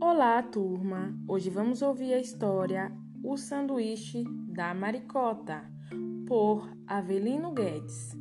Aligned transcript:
Olá, 0.00 0.42
turma! 0.42 1.14
Hoje 1.26 1.50
vamos 1.50 1.82
ouvir 1.82 2.14
a 2.14 2.20
história 2.20 2.92
O 3.24 3.36
Sanduíche 3.36 4.24
da 4.48 4.74
Maricota, 4.74 5.64
por 6.26 6.70
Avelino 6.86 7.52
Guedes. 7.52 8.16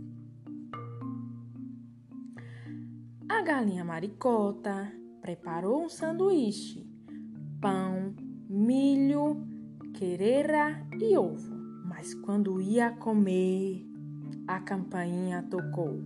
A 3.30 3.42
galinha 3.42 3.84
Maricota 3.84 4.92
preparou 5.22 5.84
um 5.84 5.90
sanduíche, 5.90 6.90
pão, 7.62 8.16
milho, 8.50 9.46
quereira 9.94 10.88
e 11.00 11.18
ovo. 11.18 11.56
Mas 11.86 12.14
quando 12.14 12.62
ia 12.62 12.92
comer, 12.92 13.91
a 14.48 14.60
campainha 14.60 15.44
tocou. 15.44 16.02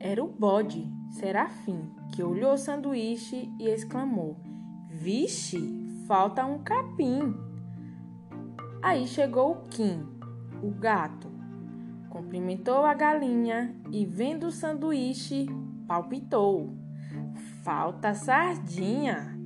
Era 0.00 0.22
o 0.22 0.28
bode 0.28 0.86
Serafim, 1.10 1.88
que 2.12 2.22
olhou 2.22 2.54
o 2.54 2.58
sanduíche 2.58 3.48
e 3.60 3.68
exclamou: 3.68 4.36
Vixe, 4.90 5.58
falta 6.06 6.44
um 6.44 6.58
capim. 6.58 7.34
Aí 8.82 9.06
chegou 9.06 9.52
o 9.52 9.62
Kim, 9.68 10.06
o 10.62 10.70
gato, 10.72 11.30
cumprimentou 12.10 12.84
a 12.84 12.94
galinha 12.94 13.74
e, 13.90 14.04
vendo 14.04 14.48
o 14.48 14.52
sanduíche, 14.52 15.46
palpitou: 15.86 16.76
Falta 17.62 18.12
sardinha. 18.12 19.38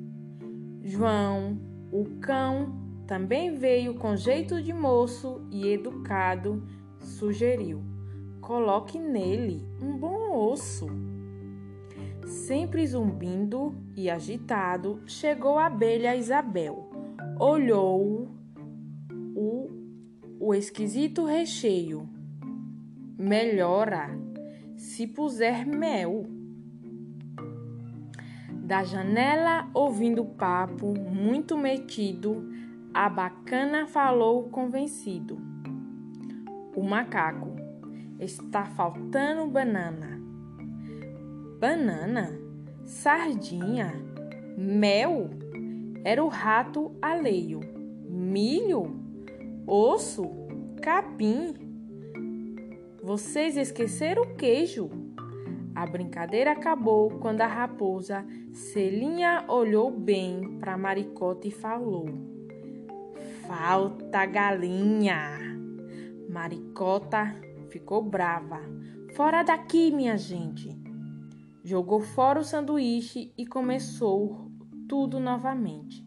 João, 0.82 1.58
o 1.92 2.18
cão, 2.18 2.87
também 3.08 3.54
veio 3.54 3.94
com 3.94 4.14
jeito 4.14 4.62
de 4.62 4.70
moço 4.70 5.40
e 5.50 5.66
educado, 5.66 6.62
sugeriu: 7.00 7.82
Coloque 8.38 8.98
nele 8.98 9.66
um 9.82 9.96
bom 9.96 10.50
osso. 10.52 10.86
Sempre 12.26 12.86
zumbindo 12.86 13.74
e 13.96 14.10
agitado, 14.10 15.00
chegou 15.06 15.56
a 15.56 15.66
abelha 15.66 16.14
Isabel. 16.14 16.90
Olhou 17.40 18.28
o, 19.34 19.70
o 20.38 20.54
esquisito 20.54 21.24
recheio. 21.24 22.06
Melhora 23.18 24.10
se 24.76 25.06
puser 25.06 25.66
mel. 25.66 26.26
Da 28.52 28.84
janela, 28.84 29.66
ouvindo 29.72 30.20
o 30.20 30.26
papo, 30.26 30.92
muito 30.92 31.56
metido, 31.56 32.46
a 32.92 33.08
bacana 33.08 33.86
falou 33.86 34.48
convencido. 34.50 35.38
O 36.74 36.82
macaco 36.82 37.56
está 38.18 38.64
faltando 38.64 39.46
banana 39.46 40.18
banana, 41.58 42.38
sardinha, 42.84 43.92
mel. 44.56 45.30
Era 46.04 46.24
o 46.24 46.28
rato 46.28 46.92
alheio. 47.02 47.60
Milho, 48.08 48.94
osso, 49.66 50.24
capim. 50.80 51.54
Vocês 53.02 53.56
esqueceram 53.56 54.22
o 54.22 54.36
queijo. 54.36 54.88
A 55.74 55.86
brincadeira 55.86 56.52
acabou 56.52 57.10
quando 57.18 57.40
a 57.40 57.46
raposa 57.46 58.24
Celinha 58.52 59.44
olhou 59.48 59.90
bem 59.90 60.58
para 60.58 60.78
Maricota 60.78 61.46
e 61.46 61.50
falou: 61.50 62.06
Falta 63.48 64.26
galinha. 64.26 65.38
Maricota 66.28 67.34
ficou 67.70 68.02
brava. 68.02 68.60
Fora 69.16 69.42
daqui, 69.42 69.90
minha 69.90 70.18
gente. 70.18 70.68
Jogou 71.64 72.02
fora 72.02 72.40
o 72.40 72.44
sanduíche 72.44 73.32
e 73.38 73.46
começou 73.46 74.52
tudo 74.86 75.18
novamente: 75.18 76.06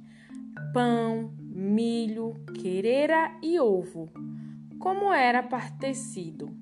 pão, 0.71 1.33
milho, 1.39 2.35
quereira 2.61 3.35
e 3.41 3.59
ovo, 3.59 4.11
como 4.77 5.11
era 5.11 5.41
partecido. 5.41 6.55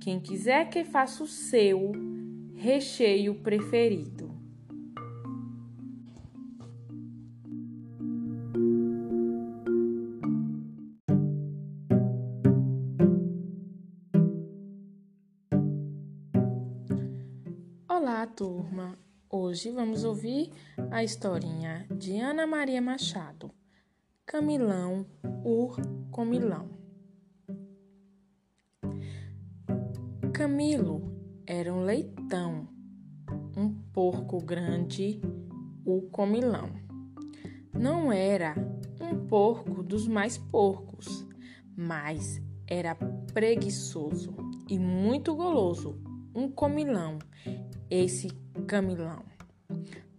Quem 0.00 0.18
quiser 0.18 0.70
que 0.70 0.84
faça 0.84 1.22
o 1.22 1.26
seu 1.26 1.92
recheio 2.54 3.34
preferido. 3.42 4.33
Hoje 19.54 19.70
vamos 19.70 20.02
ouvir 20.02 20.50
a 20.90 21.04
historinha 21.04 21.86
de 21.88 22.18
Ana 22.18 22.44
Maria 22.44 22.82
Machado, 22.82 23.52
Camilão, 24.26 25.06
Ur 25.44 25.76
Comilão. 26.10 26.70
Camilo 30.32 31.16
era 31.46 31.72
um 31.72 31.84
leitão, 31.84 32.66
um 33.56 33.72
porco 33.92 34.44
grande, 34.44 35.20
o 35.84 36.02
comilão. 36.02 36.72
Não 37.72 38.12
era 38.12 38.56
um 39.00 39.24
porco 39.28 39.84
dos 39.84 40.08
mais 40.08 40.36
porcos, 40.36 41.24
mas 41.76 42.42
era 42.66 42.96
preguiçoso 43.32 44.34
e 44.68 44.80
muito 44.80 45.32
goloso, 45.32 45.96
um 46.34 46.50
comilão 46.50 47.20
esse 47.88 48.26
Camilão, 48.66 49.22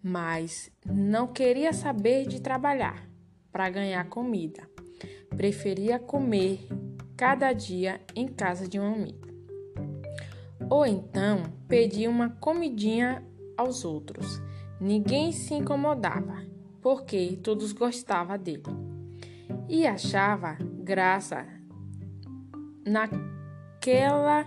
mas 0.04 0.72
não 0.86 1.28
queria 1.28 1.74
saber 1.74 2.28
de 2.28 2.40
trabalhar 2.40 3.08
para 3.52 3.70
ganhar 3.70 4.08
comida. 4.10 4.70
Preferia 5.36 5.98
comer 5.98 6.68
cada 7.18 7.54
dia 7.54 8.00
em 8.16 8.28
casa 8.28 8.68
de 8.68 8.80
um 8.80 8.94
amigo. 8.94 9.28
Ou 10.70 10.86
então 10.86 11.44
pedia 11.68 12.10
uma 12.10 12.30
comidinha 12.30 13.24
aos 13.58 13.86
outros. 13.86 14.42
Ninguém 14.80 15.32
se 15.32 15.54
incomodava, 15.54 16.44
porque 16.82 17.40
todos 17.42 17.72
gostavam 17.72 18.38
dele. 18.38 18.64
E 19.68 19.88
achava 19.88 20.58
graça 20.84 21.46
naquela 22.86 24.46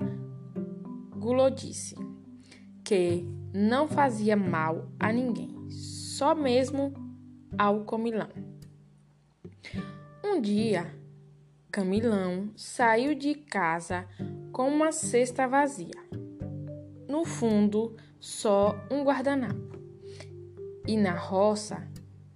gulodice 1.17 1.97
que 2.85 3.27
não 3.53 3.89
fazia 3.89 4.37
mal 4.37 4.89
a 4.99 5.13
ninguém, 5.13 5.69
só 5.71 6.35
mesmo 6.35 6.93
ao 7.57 7.85
comilão. 7.85 8.29
Um 10.25 10.41
dia, 10.41 10.99
Camilão 11.71 12.51
saiu 12.57 13.15
de 13.15 13.35
casa 13.35 14.07
com 14.53 14.69
uma 14.69 14.91
cesta 14.91 15.47
vazia. 15.47 15.95
No 17.07 17.25
fundo, 17.25 17.95
só 18.19 18.75
um 18.91 19.05
guardanapo. 19.05 19.79
E 20.87 20.97
na 20.97 21.15
roça 21.15 21.87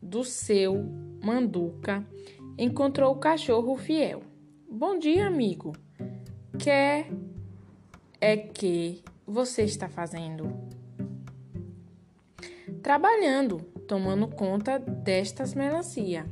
do 0.03 0.23
seu 0.23 0.85
manduca 1.23 2.07
encontrou 2.59 3.13
o 3.13 3.19
cachorro 3.19 3.77
fiel. 3.77 4.23
Bom 4.71 4.99
dia, 4.99 5.27
amigo. 5.27 5.73
Quer 6.59 7.11
é 8.21 8.37
que 8.37 9.03
você 9.27 9.63
está 9.63 9.89
fazendo? 9.89 10.53
Trabalhando, 12.83 13.59
tomando 13.87 14.27
conta 14.27 14.79
destas 14.79 15.55
melancia. 15.55 16.27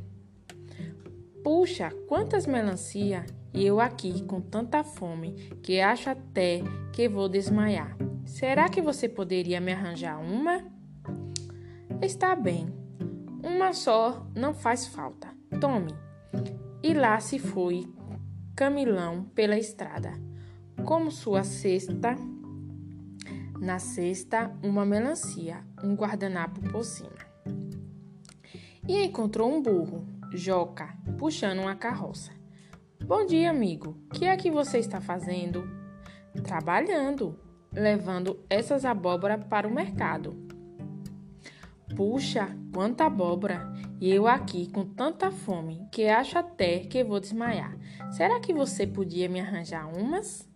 Puxa, 1.45 1.91
quantas 2.09 2.47
melancia! 2.47 3.25
E 3.55 3.67
eu 3.67 3.81
aqui 3.81 4.23
com 4.25 4.41
tanta 4.41 4.83
fome 4.83 5.35
que 5.63 5.81
acho 5.81 6.11
até 6.11 6.61
que 6.93 7.09
vou 7.09 7.29
desmaiar. 7.29 7.97
Será 8.25 8.69
que 8.69 8.83
você 8.83 9.09
poderia 9.09 9.61
me 9.61 9.73
arranjar 9.73 10.21
uma? 10.21 10.65
Está 12.03 12.35
bem. 12.35 12.67
Uma 13.43 13.73
só 13.73 14.27
não 14.35 14.53
faz 14.53 14.87
falta. 14.87 15.29
Tome. 15.61 15.95
E 16.83 16.93
lá 16.95 17.19
se 17.21 17.39
foi 17.39 17.89
Camilão 18.57 19.25
pela 19.35 19.57
estrada, 19.57 20.13
como 20.85 21.11
sua 21.11 21.45
cesta 21.45 22.17
na 23.61 23.79
cesta, 23.79 24.51
uma 24.63 24.87
melancia, 24.87 25.63
um 25.83 25.95
guardanapo 25.95 26.61
por 26.71 26.85
cima. 26.85 27.19
E 28.87 29.05
encontrou 29.05 29.53
um 29.53 29.63
burro, 29.63 30.07
Joca, 30.33 30.97
puxando 31.19 31.61
uma 31.61 31.75
carroça. 31.75 32.33
Bom 33.05 33.27
dia, 33.27 33.51
amigo. 33.51 33.97
Que 34.13 34.27
é 34.27 34.37
que 34.37 34.51
você 34.51 34.79
está 34.79 35.01
fazendo? 35.01 35.69
Trabalhando, 36.45 37.39
levando 37.73 38.39
essas 38.49 38.85
abóboras 38.85 39.45
para 39.45 39.67
o 39.67 39.75
mercado. 39.75 40.37
Puxa, 41.97 42.49
quanta 42.73 43.07
abóbora! 43.07 43.73
E 44.01 44.11
eu 44.11 44.27
aqui 44.27 44.71
com 44.71 44.85
tanta 44.85 45.31
fome 45.31 45.87
que 45.91 46.09
acho 46.09 46.39
até 46.39 46.81
que 46.81 47.05
vou 47.05 47.21
desmaiar. 47.21 47.77
Será 48.13 48.41
que 48.41 48.55
você 48.55 48.87
podia 48.87 49.29
me 49.29 49.41
arranjar 49.41 49.87
umas? 49.87 50.49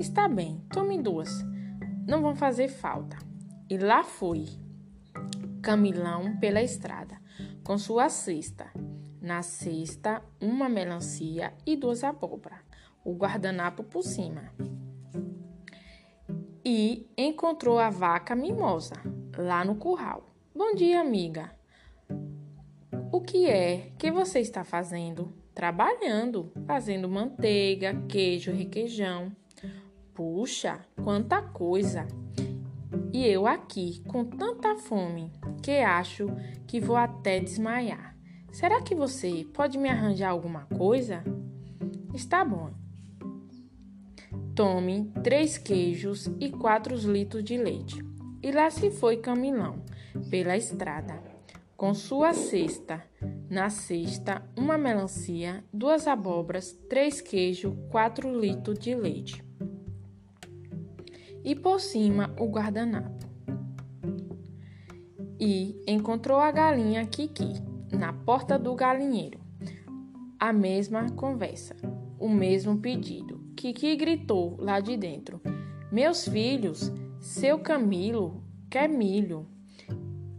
Está 0.00 0.28
bem, 0.28 0.62
tome 0.70 1.00
duas. 1.00 1.44
Não 2.08 2.22
vão 2.22 2.34
fazer 2.34 2.68
falta. 2.68 3.16
E 3.72 3.78
lá 3.78 4.04
foi 4.04 4.44
Camilão 5.62 6.36
pela 6.36 6.60
estrada, 6.60 7.18
com 7.64 7.78
sua 7.78 8.10
cesta. 8.10 8.70
Na 9.18 9.40
cesta, 9.40 10.22
uma 10.38 10.68
melancia 10.68 11.54
e 11.64 11.74
duas 11.74 12.04
abóbora, 12.04 12.60
o 13.02 13.14
guardanapo 13.14 13.82
por 13.82 14.02
cima. 14.02 14.52
E 16.62 17.08
encontrou 17.16 17.78
a 17.78 17.88
vaca 17.88 18.36
mimosa 18.36 18.96
lá 19.38 19.64
no 19.64 19.76
curral. 19.76 20.34
Bom 20.54 20.74
dia, 20.74 21.00
amiga. 21.00 21.50
O 23.10 23.22
que 23.22 23.46
é 23.46 23.90
que 23.96 24.10
você 24.10 24.40
está 24.40 24.64
fazendo? 24.64 25.32
Trabalhando, 25.54 26.52
fazendo 26.66 27.08
manteiga, 27.08 27.94
queijo, 28.06 28.52
requeijão. 28.52 29.34
Puxa, 30.12 30.78
quanta 31.02 31.40
coisa! 31.40 32.06
E 33.12 33.26
eu 33.26 33.46
aqui 33.46 34.02
com 34.06 34.24
tanta 34.24 34.76
fome 34.76 35.32
que 35.62 35.78
acho 35.78 36.26
que 36.66 36.80
vou 36.80 36.96
até 36.96 37.40
desmaiar. 37.40 38.16
Será 38.50 38.82
que 38.82 38.94
você 38.94 39.46
pode 39.52 39.78
me 39.78 39.88
arranjar 39.88 40.30
alguma 40.30 40.66
coisa? 40.66 41.22
Está 42.14 42.44
bom. 42.44 42.70
Tome 44.54 45.10
três 45.22 45.56
queijos 45.56 46.30
e 46.38 46.50
quatro 46.50 46.94
litros 46.94 47.42
de 47.42 47.56
leite. 47.56 48.04
E 48.42 48.50
lá 48.50 48.70
se 48.70 48.90
foi 48.90 49.16
Camilão 49.16 49.82
pela 50.30 50.56
estrada 50.56 51.32
com 51.82 51.94
sua 51.94 52.32
cesta. 52.32 53.02
Na 53.50 53.68
cesta, 53.68 54.40
uma 54.56 54.78
melancia, 54.78 55.64
duas 55.72 56.06
abóboras, 56.06 56.72
três 56.88 57.20
queijos, 57.20 57.74
quatro 57.90 58.38
litros 58.38 58.78
de 58.78 58.94
leite. 58.94 59.44
E 61.44 61.54
por 61.54 61.80
cima 61.80 62.34
o 62.38 62.46
guardanapo. 62.46 63.26
E 65.40 65.82
encontrou 65.86 66.38
a 66.38 66.50
galinha 66.50 67.04
Kiki 67.06 67.52
na 67.90 68.12
porta 68.12 68.58
do 68.58 68.74
galinheiro. 68.74 69.40
A 70.38 70.52
mesma 70.52 71.10
conversa, 71.10 71.76
o 72.18 72.28
mesmo 72.28 72.78
pedido. 72.78 73.40
Kiki 73.56 73.96
gritou 73.96 74.56
lá 74.58 74.80
de 74.80 74.96
dentro: 74.96 75.40
Meus 75.90 76.26
filhos, 76.26 76.92
seu 77.20 77.58
Camilo 77.58 78.42
quer 78.70 78.88
milho. 78.88 79.46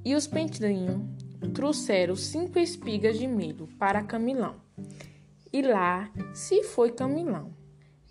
E 0.06 0.16
os 0.16 0.28
pentrinhos 0.28 1.02
trouxeram 1.54 2.16
cinco 2.16 2.60
espigas 2.60 3.18
de 3.18 3.28
milho 3.28 3.68
para 3.78 4.04
Camilão. 4.04 4.56
E 5.52 5.62
lá 5.62 6.10
se 6.34 6.64
foi 6.64 6.92
Camilão, 6.92 7.54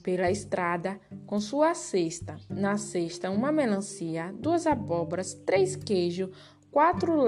pela 0.02 0.31
estrada, 0.31 1.00
com 1.26 1.40
sua 1.40 1.75
cesta. 1.75 2.37
Na 2.49 2.76
cesta, 2.76 3.31
uma 3.31 3.52
melancia, 3.52 4.34
duas 4.38 4.66
abóboras, 4.66 5.34
três 5.34 5.76
queijos, 5.76 6.31
quatro 6.70 7.26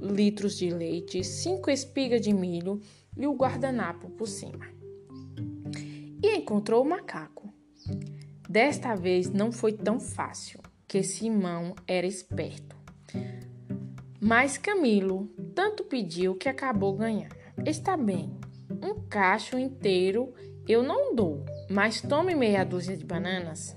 litros 0.00 0.56
de 0.56 0.70
leite, 0.70 1.24
cinco 1.24 1.70
espigas 1.70 2.20
de 2.20 2.32
milho 2.32 2.80
e 3.16 3.26
o 3.26 3.34
guardanapo 3.34 4.10
por 4.10 4.28
cima. 4.28 4.66
E 6.22 6.36
encontrou 6.36 6.82
o 6.82 6.88
macaco. 6.88 7.52
Desta 8.48 8.94
vez 8.94 9.30
não 9.30 9.50
foi 9.50 9.72
tão 9.72 9.98
fácil, 9.98 10.60
que 10.86 11.02
Simão 11.02 11.74
era 11.86 12.06
esperto. 12.06 12.76
Mas 14.20 14.56
Camilo 14.56 15.28
tanto 15.54 15.84
pediu 15.84 16.34
que 16.34 16.48
acabou 16.48 16.94
ganhando. 16.94 17.34
Está 17.64 17.96
bem, 17.96 18.36
um 18.82 19.00
cacho 19.08 19.58
inteiro 19.58 20.32
eu 20.68 20.82
não 20.82 21.14
dou, 21.14 21.44
mas 21.68 22.00
tome 22.00 22.34
meia 22.34 22.64
dúzia 22.64 22.96
de 22.96 23.04
bananas. 23.04 23.76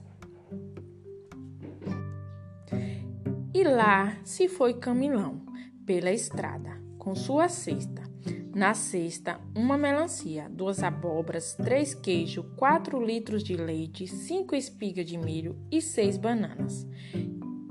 E 3.54 3.64
lá 3.64 4.18
se 4.24 4.48
foi 4.48 4.76
Camilão 4.76 5.42
pela 5.86 6.12
estrada 6.12 6.82
com 6.98 7.16
sua 7.16 7.50
cesta. 7.50 8.08
Na 8.54 8.74
cesta, 8.74 9.40
uma 9.56 9.78
melancia, 9.78 10.50
duas 10.50 10.84
abóboras, 10.84 11.54
três 11.54 11.94
queijos, 11.94 12.46
quatro 12.56 13.04
litros 13.04 13.44
de 13.44 13.56
leite, 13.56 14.08
cinco 14.08 14.56
espigas 14.56 15.06
de 15.06 15.18
milho 15.18 15.58
e 15.72 15.82
seis 15.82 16.18
bananas. 16.18 16.88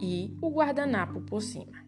E 0.00 0.36
o 0.40 0.50
guardanapo 0.50 1.20
por 1.22 1.42
cima 1.42 1.78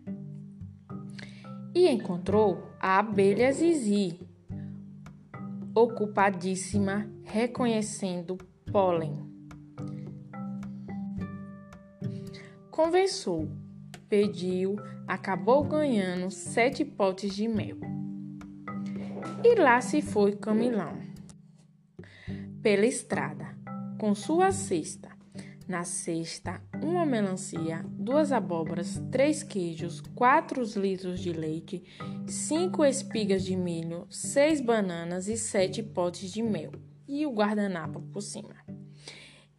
e 1.74 1.88
encontrou 1.88 2.62
a 2.80 2.98
abelha 2.98 3.52
Zizi, 3.52 4.18
ocupadíssima 5.74 7.10
reconhecendo 7.24 8.36
pólen. 8.70 9.28
Conversou, 12.70 13.48
pediu, 14.08 14.76
acabou 15.06 15.64
ganhando 15.64 16.30
sete 16.30 16.84
potes 16.84 17.34
de 17.34 17.46
mel. 17.46 17.76
E 19.44 19.54
lá 19.54 19.80
se 19.80 20.02
foi 20.02 20.36
Camilão, 20.36 20.98
pela 22.62 22.86
estrada, 22.86 23.46
com 23.98 24.14
sua 24.14 24.50
cesta 24.52 25.09
na 25.70 25.84
cesta, 25.84 26.60
uma 26.82 27.06
melancia, 27.06 27.86
duas 27.90 28.32
abóboras, 28.32 29.00
três 29.08 29.44
queijos, 29.44 30.00
quatro 30.16 30.64
litros 30.76 31.20
de 31.20 31.32
leite, 31.32 31.84
cinco 32.26 32.84
espigas 32.84 33.44
de 33.44 33.54
milho, 33.54 34.04
seis 34.10 34.60
bananas 34.60 35.28
e 35.28 35.38
sete 35.38 35.80
potes 35.80 36.32
de 36.32 36.42
mel 36.42 36.72
e 37.06 37.24
o 37.24 37.30
guardanapo 37.30 38.02
por 38.12 38.20
cima. 38.20 38.56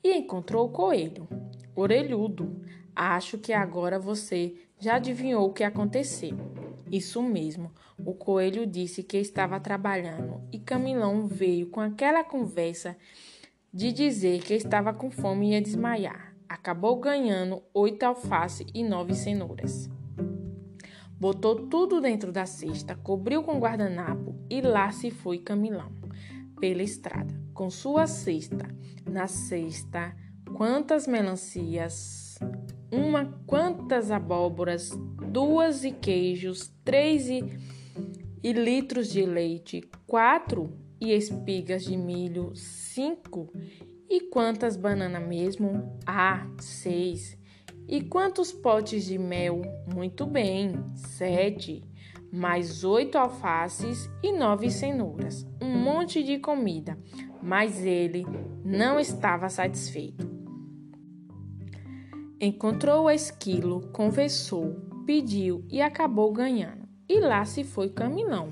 E 0.03 0.17
encontrou 0.17 0.67
o 0.67 0.71
coelho, 0.71 1.29
orelhudo. 1.73 2.61
Acho 2.93 3.37
que 3.37 3.53
agora 3.53 3.97
você 3.97 4.53
já 4.77 4.95
adivinhou 4.95 5.47
o 5.47 5.53
que 5.53 5.63
aconteceu. 5.63 6.37
Isso 6.91 7.23
mesmo, 7.23 7.71
o 8.05 8.13
coelho 8.13 8.67
disse 8.67 9.01
que 9.01 9.15
estava 9.15 9.61
trabalhando 9.61 10.41
e 10.51 10.59
Camilão 10.59 11.25
veio 11.25 11.69
com 11.69 11.79
aquela 11.79 12.21
conversa 12.21 12.97
de 13.73 13.93
dizer 13.93 14.41
que 14.41 14.53
estava 14.53 14.93
com 14.93 15.09
fome 15.09 15.49
e 15.49 15.51
ia 15.53 15.61
desmaiar. 15.61 16.35
Acabou 16.47 16.99
ganhando 16.99 17.63
oito 17.73 18.03
alface 18.03 18.65
e 18.73 18.83
nove 18.83 19.15
cenouras. 19.15 19.89
Botou 21.17 21.67
tudo 21.67 22.01
dentro 22.01 22.31
da 22.31 22.45
cesta, 22.45 22.95
cobriu 22.95 23.43
com 23.43 23.59
guardanapo 23.59 24.35
e 24.49 24.59
lá 24.59 24.91
se 24.91 25.09
foi 25.09 25.37
Camilão, 25.37 25.91
pela 26.59 26.83
estrada, 26.83 27.33
com 27.53 27.69
sua 27.69 28.07
cesta. 28.07 28.67
Na 29.09 29.27
cesta, 29.27 30.15
quantas 30.57 31.07
melancias, 31.07 32.37
uma 32.91 33.25
quantas 33.45 34.11
abóboras, 34.11 34.91
duas 35.31 35.85
e 35.85 35.91
queijos, 35.91 36.73
três 36.83 37.29
e, 37.29 37.43
e 38.43 38.51
litros 38.51 39.09
de 39.09 39.25
leite, 39.25 39.81
quatro 40.05 40.90
e 41.01 41.11
espigas 41.11 41.83
de 41.83 41.97
milho, 41.97 42.51
cinco. 42.55 43.51
E 44.07 44.21
quantas 44.29 44.77
bananas 44.77 45.27
mesmo? 45.27 45.97
Ah, 46.05 46.47
seis. 46.59 47.35
E 47.87 48.01
quantos 48.01 48.51
potes 48.51 49.05
de 49.05 49.17
mel? 49.17 49.61
Muito 49.91 50.25
bem, 50.25 50.75
sete. 50.95 51.83
Mais 52.31 52.83
oito 52.83 53.17
alfaces 53.17 54.09
e 54.23 54.31
nove 54.31 54.69
cenouras. 54.69 55.45
Um 55.61 55.77
monte 55.77 56.23
de 56.23 56.37
comida. 56.37 56.97
Mas 57.41 57.83
ele 57.83 58.25
não 58.63 58.99
estava 58.99 59.49
satisfeito. 59.49 60.29
Encontrou 62.39 63.05
o 63.05 63.09
esquilo, 63.09 63.91
conversou, 63.91 64.75
pediu 65.05 65.65
e 65.69 65.81
acabou 65.81 66.31
ganhando. 66.31 66.87
E 67.07 67.19
lá 67.19 67.43
se 67.43 67.63
foi 67.63 67.89
Camilão, 67.89 68.49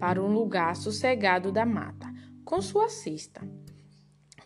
para 0.00 0.20
um 0.20 0.32
lugar 0.32 0.74
sossegado 0.74 1.52
da 1.52 1.66
mata, 1.66 2.10
com 2.44 2.60
sua 2.60 2.88
cesta. 2.88 3.46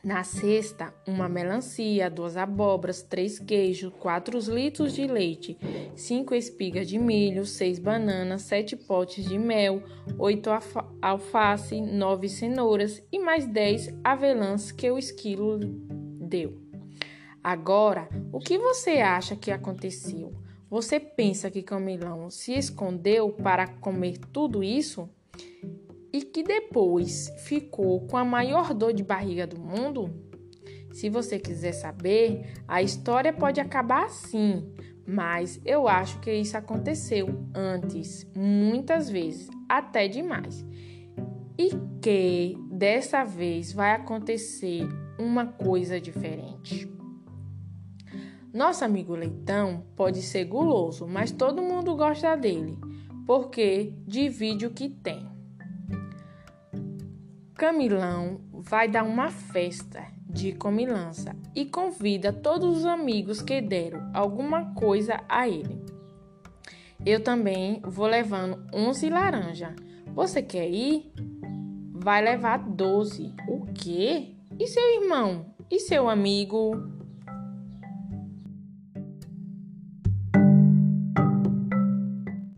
Na 0.03 0.23
cesta, 0.23 0.93
uma 1.09 1.31
melancia, 1.31 2.11
duas 2.11 2.37
abóboras, 2.37 3.03
três 3.03 3.39
queijos, 3.39 3.91
quatro 3.99 4.39
litros 4.53 4.93
de 4.93 5.07
leite, 5.07 5.57
cinco 5.97 6.35
espigas 6.35 6.87
de 6.87 6.99
milho, 6.99 7.47
seis 7.47 7.79
bananas, 7.79 8.43
sete 8.43 8.77
potes 8.77 9.25
de 9.27 9.39
mel, 9.39 9.83
oito 10.19 10.51
alface, 11.01 11.81
nove 11.81 12.29
cenouras 12.29 13.03
e 13.11 13.19
mais 13.19 13.47
dez 13.47 13.89
avelãs 14.05 14.71
que 14.71 14.91
o 14.91 14.99
esquilo 14.99 15.59
deu. 15.59 16.61
Agora, 17.43 18.07
o 18.31 18.41
que 18.41 18.59
você 18.59 19.01
acha 19.01 19.35
que 19.35 19.51
aconteceu? 19.51 20.35
Você 20.69 21.01
pensa 21.01 21.51
que 21.51 21.63
Camilão 21.63 22.29
se 22.29 22.53
escondeu 22.53 23.31
para 23.31 23.67
comer 23.67 24.19
tudo 24.33 24.63
isso? 24.63 25.09
E 26.15 26.23
que 26.23 26.45
depois 26.45 27.29
ficou 27.39 28.07
com 28.07 28.17
a 28.17 28.25
maior 28.25 28.73
dor 28.73 28.93
de 28.93 29.03
barriga 29.03 29.49
do 29.49 29.59
mundo? 29.59 30.15
Se 30.93 31.11
você 31.11 31.41
quiser 31.41 31.73
saber, 31.73 32.53
a 32.69 32.81
história 32.81 33.33
pode 33.33 33.61
acabar 33.61 34.05
assim, 34.05 34.73
mas 35.05 35.61
eu 35.65 35.89
acho 35.89 36.21
que 36.21 36.33
isso 36.33 36.57
aconteceu 36.57 37.45
antes, 37.53 38.31
muitas 38.33 39.11
vezes, 39.11 39.49
até 39.69 40.07
demais. 40.07 40.65
E 41.59 41.71
que 42.01 42.57
dessa 42.71 43.25
vez 43.25 43.73
vai 43.73 43.91
acontecer 43.91 44.87
uma 45.19 45.47
coisa 45.47 46.01
diferente. 46.01 46.89
Nosso 48.53 48.85
amigo 48.85 49.17
Leitão 49.17 49.85
pode 49.97 50.23
ser 50.23 50.45
guloso, 50.45 51.09
mas 51.09 51.33
todo 51.33 51.61
mundo 51.61 51.97
gosta 51.97 52.37
dele, 52.37 52.79
porque 53.27 53.93
divide 54.07 54.65
o 54.65 54.71
que 54.71 54.89
tem. 54.89 55.24
Camilão 57.55 58.41
vai 58.53 58.89
dar 58.89 59.05
uma 59.05 59.31
festa 59.31 60.05
de 60.29 60.53
comilança 60.53 61.37
e 61.55 61.65
convida 61.65 62.33
todos 62.33 62.79
os 62.79 62.85
amigos 62.85 63.41
que 63.41 63.61
deram 63.61 64.11
alguma 64.13 64.75
coisa 64.75 65.21
a 65.29 65.49
ele. 65.49 65.81
Eu 67.07 67.23
também 67.23 67.81
vou 67.85 68.07
levando 68.07 68.67
11 68.75 69.09
laranja. 69.09 69.77
Você 70.15 70.43
quer 70.43 70.69
ir? 70.69 71.13
Vai 71.93 72.25
levar 72.25 72.59
12. 72.59 73.33
O 73.47 73.67
quê? 73.73 74.35
E 74.59 74.67
seu 74.67 75.03
irmão? 75.03 75.47
E 75.71 75.79
seu 75.79 76.09
amigo? 76.09 76.73